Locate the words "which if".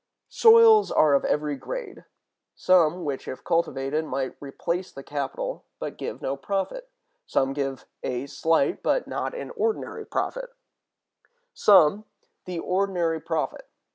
3.05-3.43